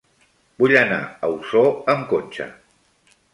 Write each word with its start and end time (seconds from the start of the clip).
Vull 0.61 0.71
anar 0.79 0.97
a 1.01 1.29
Osor 1.33 1.69
amb 1.95 2.09
cotxe. 2.15 2.49